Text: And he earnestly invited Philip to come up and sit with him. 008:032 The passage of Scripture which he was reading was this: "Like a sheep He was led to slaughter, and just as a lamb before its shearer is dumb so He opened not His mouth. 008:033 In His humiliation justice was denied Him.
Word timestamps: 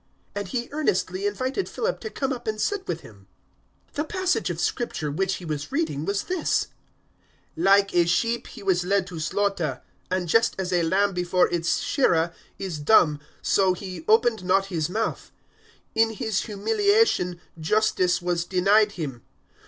And 0.33 0.47
he 0.47 0.67
earnestly 0.71 1.27
invited 1.27 1.69
Philip 1.69 1.99
to 1.99 2.09
come 2.09 2.33
up 2.33 2.47
and 2.47 2.59
sit 2.59 2.87
with 2.87 3.01
him. 3.01 3.27
008:032 3.89 3.93
The 3.97 4.03
passage 4.03 4.49
of 4.49 4.59
Scripture 4.59 5.11
which 5.11 5.35
he 5.35 5.45
was 5.45 5.71
reading 5.71 6.05
was 6.05 6.23
this: 6.23 6.69
"Like 7.55 7.93
a 7.93 8.07
sheep 8.07 8.47
He 8.47 8.63
was 8.63 8.83
led 8.83 9.05
to 9.05 9.19
slaughter, 9.19 9.83
and 10.09 10.27
just 10.27 10.55
as 10.57 10.73
a 10.73 10.81
lamb 10.81 11.13
before 11.13 11.49
its 11.49 11.77
shearer 11.81 12.33
is 12.57 12.79
dumb 12.79 13.19
so 13.43 13.73
He 13.73 14.03
opened 14.07 14.43
not 14.43 14.65
His 14.73 14.89
mouth. 14.89 15.31
008:033 15.95 16.01
In 16.01 16.09
His 16.15 16.41
humiliation 16.45 17.39
justice 17.59 18.23
was 18.23 18.43
denied 18.43 18.93
Him. 18.93 19.21